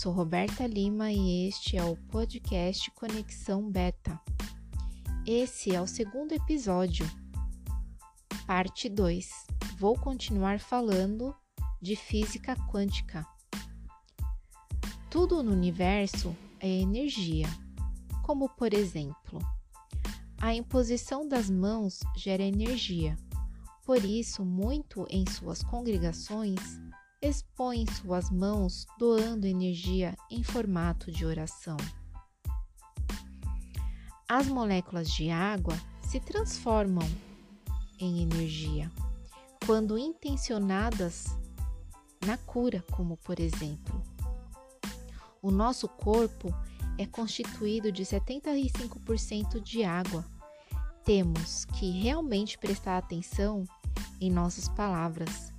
[0.00, 4.18] sou Roberta Lima e este é o podcast Conexão Beta.
[5.26, 7.04] Esse é o segundo episódio,
[8.46, 9.28] parte 2.
[9.78, 11.36] Vou continuar falando
[11.82, 13.26] de física quântica.
[15.10, 17.46] Tudo no universo é energia,
[18.22, 19.38] como por exemplo,
[20.40, 23.18] a imposição das mãos gera energia.
[23.84, 26.80] Por isso, muito em suas congregações,
[27.22, 31.76] expõe suas mãos doando energia em formato de oração.
[34.26, 37.06] As moléculas de água se transformam
[37.98, 38.90] em energia
[39.66, 41.26] quando intencionadas
[42.24, 44.02] na cura, como por exemplo.
[45.42, 46.48] O nosso corpo
[46.96, 50.24] é constituído de 75% de água.
[51.04, 53.64] Temos que realmente prestar atenção
[54.20, 55.49] em nossas palavras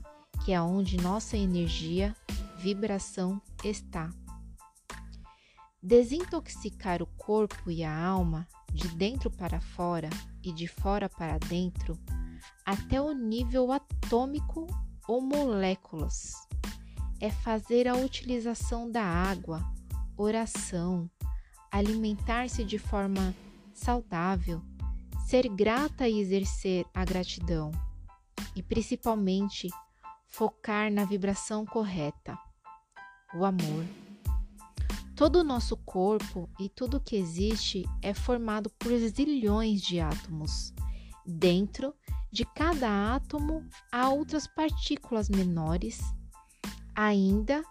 [0.44, 2.16] que é onde nossa energia,
[2.58, 4.10] vibração está.
[5.82, 10.10] Desintoxicar o corpo e a alma de dentro para fora
[10.44, 11.98] e de fora para dentro
[12.66, 14.66] até o nível atômico
[15.08, 16.34] ou moléculas.
[17.20, 19.64] É fazer a utilização da água,
[20.18, 21.10] oração,
[21.72, 23.36] alimentar-se de forma
[23.74, 24.62] saudável,
[25.28, 27.72] ser grata e exercer a gratidão,
[28.56, 29.70] e principalmente
[30.32, 32.38] focar na vibração correta,
[33.36, 33.86] o amor.
[35.16, 40.74] Todo o nosso corpo e tudo que existe é formado por zilhões de átomos.
[41.26, 41.94] Dentro
[42.32, 46.00] de cada átomo há outras partículas menores,
[46.96, 47.62] ainda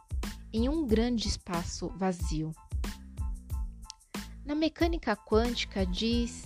[0.53, 2.53] em um grande espaço vazio.
[4.45, 6.45] Na mecânica quântica diz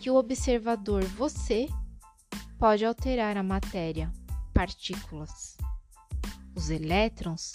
[0.00, 1.66] que o observador, você,
[2.58, 4.12] pode alterar a matéria
[4.56, 5.58] partículas.
[6.54, 7.52] Os elétrons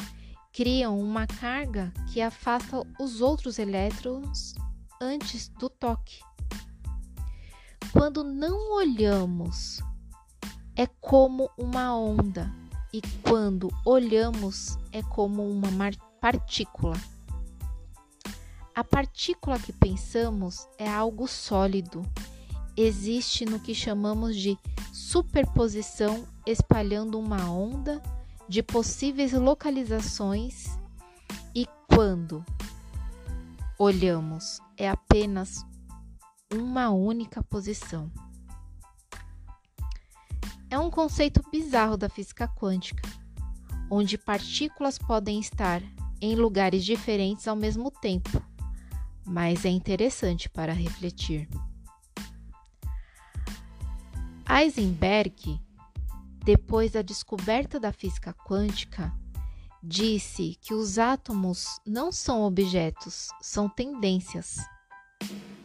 [0.54, 4.53] criam uma carga que afasta os outros elétrons
[5.02, 6.20] antes do toque.
[7.92, 9.81] Quando não olhamos,
[10.75, 12.53] é como uma onda,
[12.94, 15.70] e quando olhamos, é como uma
[16.22, 16.96] partícula.
[18.75, 22.04] A partícula que pensamos é algo sólido.
[22.84, 24.58] Existe no que chamamos de
[24.92, 28.02] superposição espalhando uma onda
[28.50, 30.66] de possíveis localizações
[31.53, 32.44] e quando
[33.78, 35.64] olhamos é apenas
[36.52, 38.12] uma única posição.
[40.68, 43.08] É um conceito bizarro da física quântica,
[43.92, 45.84] onde partículas podem estar
[46.19, 48.42] em lugares diferentes ao mesmo tempo,
[49.24, 51.48] mas é interessante para refletir.
[54.53, 55.62] Heisenberg
[56.44, 59.13] depois da descoberta da física quântica,
[59.81, 64.57] disse que os átomos não são objetos, são tendências.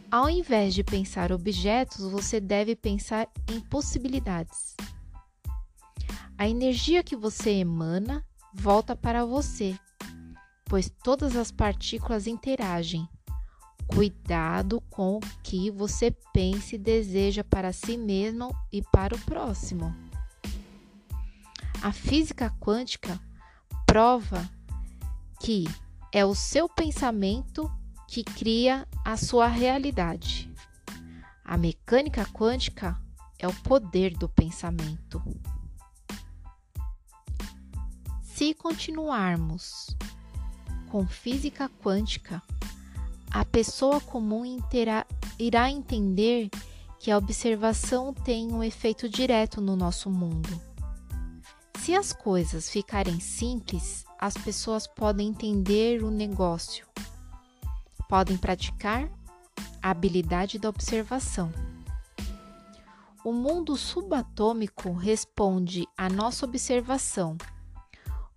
[0.09, 4.75] Ao invés de pensar objetos, você deve pensar em possibilidades.
[6.37, 8.23] A energia que você emana
[8.53, 9.77] volta para você,
[10.65, 13.09] pois todas as partículas interagem.
[13.87, 19.95] Cuidado com o que você pensa e deseja para si mesmo e para o próximo.
[21.81, 23.19] A física quântica
[23.85, 24.47] prova
[25.39, 25.65] que
[26.11, 27.71] é o seu pensamento
[28.07, 30.51] que cria a sua realidade.
[31.43, 32.99] A mecânica quântica
[33.39, 35.21] é o poder do pensamento.
[38.21, 39.95] Se continuarmos
[40.89, 42.41] com física quântica,
[43.31, 44.59] a pessoa comum
[45.39, 46.49] irá entender
[46.99, 50.67] que a observação tem um efeito direto no nosso mundo
[51.87, 56.85] se as coisas ficarem simples, as pessoas podem entender o negócio,
[58.09, 59.09] podem praticar
[59.81, 61.49] a habilidade da observação.
[63.23, 67.37] O mundo subatômico responde à nossa observação.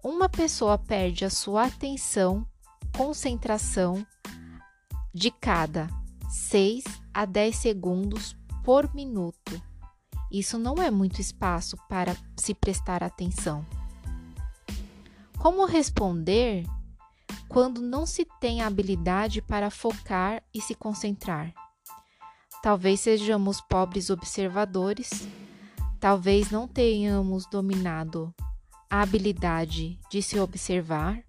[0.01, 2.47] Uma pessoa perde a sua atenção,
[2.97, 4.07] concentração
[5.13, 5.89] de cada
[6.29, 9.71] 6 a 10 segundos por minuto
[10.31, 13.67] isso não é muito espaço para se prestar atenção.
[15.39, 16.65] Como responder
[17.49, 21.53] quando não se tem a habilidade para focar e se concentrar?
[22.63, 25.27] Talvez sejamos pobres observadores,
[25.99, 28.33] talvez não tenhamos dominado
[28.89, 31.25] a habilidade de se observar,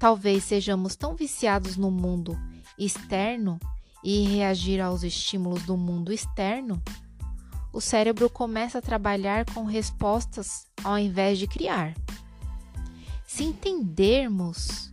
[0.00, 2.36] talvez sejamos tão viciados no mundo
[2.76, 3.60] externo
[4.02, 6.82] e reagir aos estímulos do mundo externo
[7.72, 11.94] o cérebro começa a trabalhar com respostas ao invés de criar.
[13.24, 14.92] Se entendermos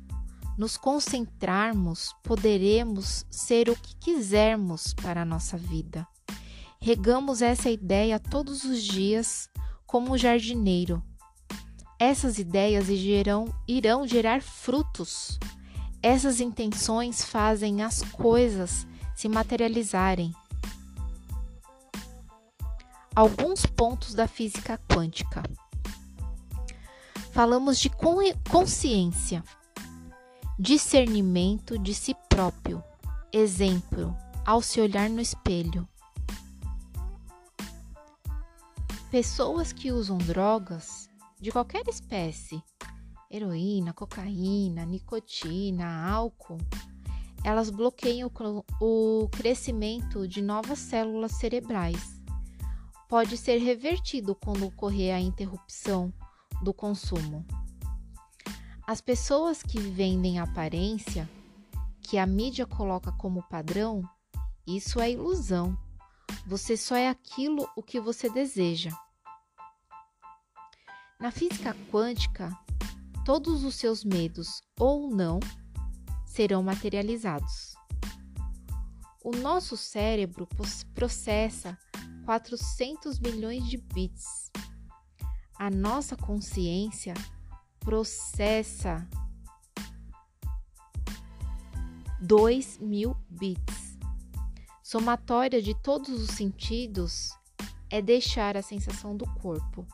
[0.58, 6.08] nos concentrarmos, poderemos ser o que quisermos para a nossa vida.
[6.80, 9.50] Regamos essa ideia todos os dias
[9.86, 11.04] como um jardineiro.
[12.00, 15.40] Essas ideias irão, irão gerar frutos.
[16.02, 18.86] Essas intenções fazem as coisas
[19.16, 20.32] se materializarem.
[23.16, 25.42] Alguns pontos da física quântica.
[27.32, 27.90] Falamos de
[28.50, 29.44] consciência,
[30.60, 32.84] discernimento de si próprio.
[33.34, 34.16] Exemplo,
[34.46, 35.88] ao se olhar no espelho.
[39.10, 41.07] Pessoas que usam drogas
[41.40, 42.64] de qualquer espécie,
[43.30, 46.58] heroína, cocaína, nicotina, álcool,
[47.44, 48.32] elas bloqueiam
[48.82, 52.22] o crescimento de novas células cerebrais.
[53.08, 56.12] Pode ser revertido quando ocorrer a interrupção
[56.62, 57.46] do consumo.
[58.86, 61.30] As pessoas que vendem aparência,
[62.02, 64.02] que a mídia coloca como padrão,
[64.66, 65.78] isso é ilusão.
[66.46, 68.92] Você só é aquilo o que você deseja.
[71.20, 72.56] Na física quântica,
[73.26, 75.40] todos os seus medos ou não
[76.28, 77.74] serão materializados.
[79.24, 80.48] O nosso cérebro
[80.94, 81.76] processa
[82.24, 84.52] 400 milhões de bits.
[85.58, 87.16] A nossa consciência
[87.80, 89.10] processa
[92.22, 93.98] 2 mil bits.
[94.84, 97.32] Somatória de todos os sentidos
[97.90, 99.88] é deixar a sensação do corpo.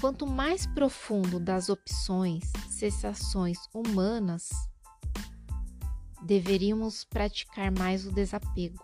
[0.00, 4.48] Quanto mais profundo das opções, sensações humanas,
[6.22, 8.82] deveríamos praticar mais o desapego.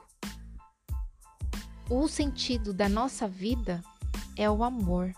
[1.88, 3.82] O sentido da nossa vida
[4.36, 5.10] é o amor.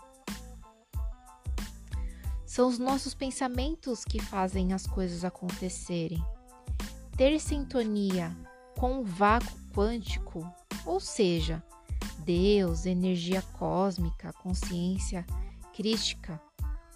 [2.45, 6.23] São os nossos pensamentos que fazem as coisas acontecerem.
[7.17, 8.33] Ter sintonia
[8.77, 10.49] com o vácuo quântico,
[10.85, 11.61] ou seja,
[12.19, 15.25] Deus, energia cósmica, consciência
[15.79, 16.41] crística,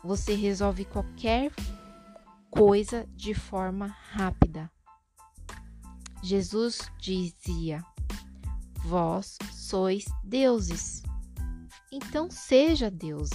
[0.03, 1.53] você resolve qualquer
[2.51, 4.69] coisa de forma rápida.
[6.21, 7.81] Jesus dizia:
[8.83, 11.01] Vós sois deuses,
[11.93, 13.29] então seja Deus.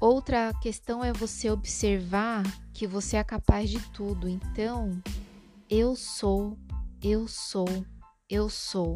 [0.00, 2.42] Outra questão é você observar
[2.72, 4.26] que você é capaz de tudo.
[4.30, 4.98] Então,
[5.68, 6.58] eu sou,
[7.02, 7.68] eu sou,
[8.30, 8.94] eu sou.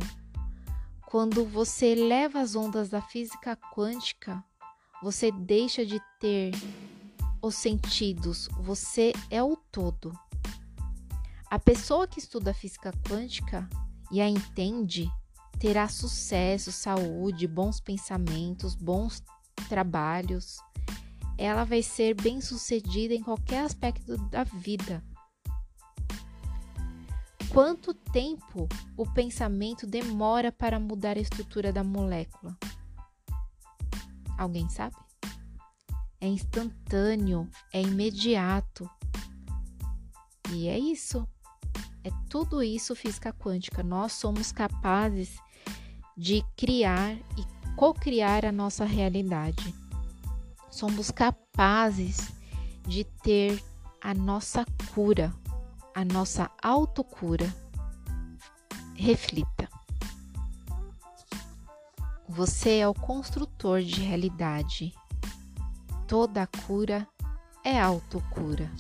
[1.10, 4.44] Quando você leva as ondas da física quântica,
[5.02, 6.52] você deixa de ter
[7.40, 10.12] os sentidos, você é o todo.
[11.50, 13.66] A pessoa que estuda física quântica
[14.12, 15.10] e a entende
[15.58, 19.22] terá sucesso, saúde, bons pensamentos, bons
[19.66, 20.58] trabalhos.
[21.38, 25.02] Ela vai ser bem-sucedida em qualquer aspecto da vida.
[27.52, 32.56] Quanto tempo o pensamento demora para mudar a estrutura da molécula?
[34.36, 34.96] Alguém sabe?
[36.20, 38.88] É instantâneo, é imediato.
[40.52, 41.26] E é isso.
[42.04, 43.82] É tudo isso física quântica.
[43.82, 45.38] Nós somos capazes
[46.16, 49.74] de criar e co-criar a nossa realidade.
[50.70, 52.30] Somos capazes
[52.86, 53.62] de ter
[54.02, 55.32] a nossa cura
[55.98, 57.52] a nossa autocura.
[58.94, 59.68] Reflita.
[62.28, 64.94] Você é o construtor de realidade.
[66.06, 67.04] Toda cura
[67.64, 68.70] é autocura.